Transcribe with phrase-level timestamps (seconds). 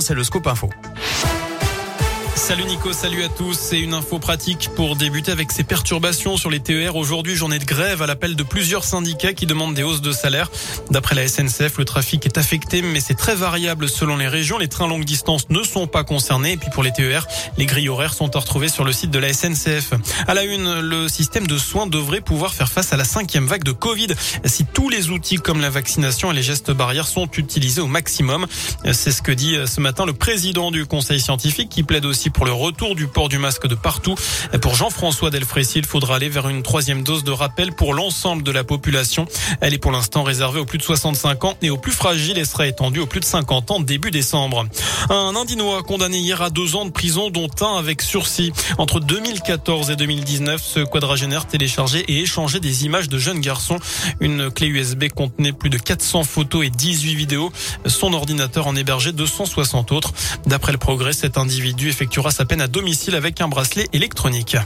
[0.00, 0.70] c'est le scoop info.
[2.34, 3.54] Salut Nico, salut à tous.
[3.54, 6.96] C'est une info pratique pour débuter avec ces perturbations sur les TER.
[6.96, 10.50] Aujourd'hui, journée de grève à l'appel de plusieurs syndicats qui demandent des hausses de salaire.
[10.90, 14.58] D'après la SNCF, le trafic est affecté, mais c'est très variable selon les régions.
[14.58, 16.52] Les trains longue distance ne sont pas concernés.
[16.52, 17.26] Et puis pour les TER,
[17.58, 19.92] les grilles horaires sont à retrouver sur le site de la SNCF.
[20.26, 23.64] À la une, le système de soins devrait pouvoir faire face à la cinquième vague
[23.64, 24.08] de Covid
[24.44, 28.46] si tous les outils comme la vaccination et les gestes barrières sont utilisés au maximum.
[28.92, 32.44] C'est ce que dit ce matin le président du conseil scientifique qui plaide aussi pour
[32.44, 34.14] le retour du port du masque de partout.
[34.60, 38.50] Pour Jean-François Delfrécy, il faudra aller vers une troisième dose de rappel pour l'ensemble de
[38.50, 39.26] la population.
[39.60, 42.44] Elle est pour l'instant réservée aux plus de 65 ans et aux plus fragiles et
[42.44, 44.66] sera étendue aux plus de 50 ans début décembre.
[45.10, 48.52] Un Indinois condamné hier à deux ans de prison, dont un avec sursis.
[48.78, 53.78] Entre 2014 et 2019, ce quadragénaire téléchargeait et échangeait des images de jeunes garçons.
[54.20, 57.52] Une clé USB contenait plus de 400 photos et 18 vidéos.
[57.86, 60.12] Son ordinateur en hébergeait 260 autres.
[60.46, 64.58] D'après le progrès, cet individu effectuera sa peine à domicile avec un bracelet électronique.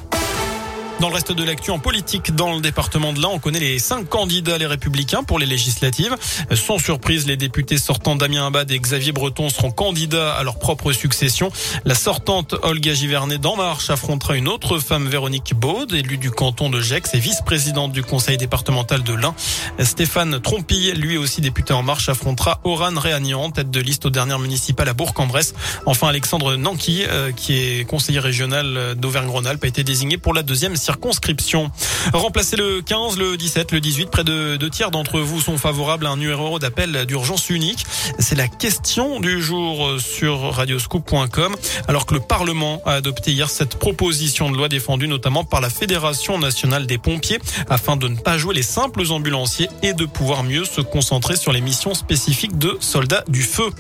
[0.99, 3.79] Dans le reste de l'actu en politique, dans le département de l'Ain, on connaît les
[3.79, 6.17] cinq candidats les républicains pour les législatives.
[6.55, 10.93] Sans surprise, les députés sortants Damien Abad et Xavier Breton seront candidats à leur propre
[10.93, 11.53] succession.
[11.85, 16.71] La sortante Olga Givernet d'En Marche affrontera une autre femme, Véronique Baud, élue du canton
[16.71, 19.35] de Gex et vice-présidente du conseil départemental de l'Ain.
[19.81, 24.39] Stéphane Trompille, lui aussi député En Marche, affrontera Oran Réagnan, tête de liste aux dernières
[24.39, 25.55] municipales à Bourg-en-Bresse.
[25.85, 30.75] Enfin, Alexandre Nanki, euh, qui est conseiller régional d'Auvergne-Rhône-Alpes, a été désigné pour la deuxième
[30.87, 31.73] circonscription.
[32.13, 36.07] Remplacer le 15, le 17, le 18, près de deux tiers d'entre vous sont favorables
[36.07, 37.85] à un numéro d'appel d'urgence unique.
[38.21, 41.57] C'est la question du jour sur radioscoop.com.
[41.89, 45.71] Alors que le Parlement a adopté hier cette proposition de loi défendue notamment par la
[45.71, 50.45] Fédération nationale des pompiers afin de ne pas jouer les simples ambulanciers et de pouvoir
[50.45, 53.71] mieux se concentrer sur les missions spécifiques de soldats du feu.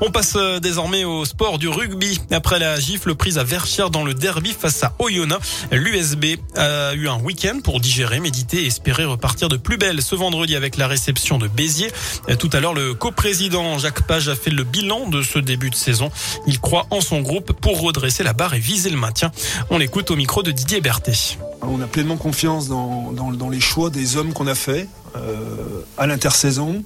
[0.00, 2.20] On passe désormais au sport du rugby.
[2.30, 7.08] Après la gifle prise à Verchères dans le derby face à Oyonnax, l'USB a eu
[7.08, 10.86] un week-end pour digérer, méditer et espérer repartir de plus belle ce vendredi avec la
[10.86, 11.92] réception de Béziers.
[12.38, 15.74] Tout à l'heure, le coprésident Jacques Page a fait le bilan de ce début de
[15.74, 16.10] saison.
[16.46, 19.32] Il croit en son groupe pour redresser la barre et viser le maintien.
[19.70, 21.38] On l'écoute au micro de Didier Berthet.
[21.62, 24.88] On a pleinement confiance dans, dans, les choix des hommes qu'on a faits.
[25.14, 26.82] Euh, à l'intersaison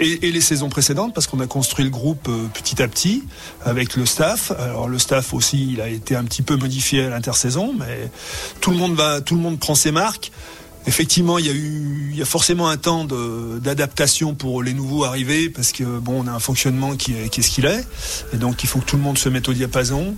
[0.00, 3.22] et, et, les saisons précédentes parce qu'on a construit le groupe euh, petit à petit
[3.64, 4.50] avec le staff.
[4.58, 8.10] Alors le staff aussi, il a été un petit peu modifié à l'intersaison, mais
[8.60, 10.32] tout le monde va, tout le monde prend ses marques.
[10.86, 15.04] Effectivement, il y a eu, il y a forcément un temps d'adaptation pour les nouveaux
[15.04, 17.84] arrivés parce que bon, on a un fonctionnement qui est, ce qu'il est,
[18.32, 20.14] et donc il faut que tout le monde se mette au diapason.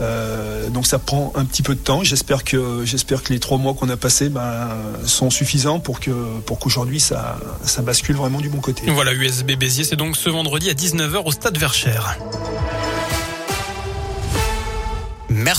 [0.00, 2.04] Euh, donc ça prend un petit peu de temps.
[2.04, 4.68] J'espère que, j'espère que les trois mois qu'on a passés ben,
[5.06, 6.10] sont suffisants pour que,
[6.46, 8.82] pour qu'aujourd'hui ça, ça bascule vraiment du bon côté.
[8.88, 12.18] Voilà, USB Béziers, c'est donc ce vendredi à 19h au Stade Verchères.